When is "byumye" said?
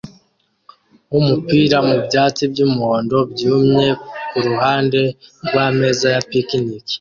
3.31-3.87